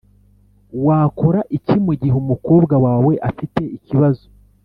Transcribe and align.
Wakora 0.85 1.39
iki 1.57 1.77
mu 1.85 1.93
gihe 2.01 2.15
umukobwa 2.23 2.75
wawe 2.85 3.13
afite 3.29 3.61
ikibazo 3.77 4.25